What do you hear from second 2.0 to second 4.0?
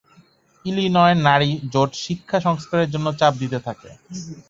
শিক্ষা সংস্কারের জন্য চাপ দিতে থাকে।